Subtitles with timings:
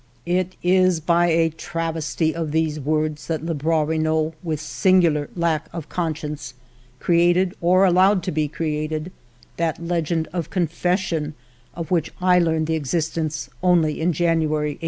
[0.25, 4.99] It is by a travesty of these words that Lebrun Renault, with singu 4 50
[4.99, 6.53] FIVE YEARS OF MY LIFE lar lack of conscience,
[6.99, 9.11] created or allowed to be created
[9.57, 11.35] that legend of confession,
[11.75, 14.79] of which I learned the existence only in January, 1899.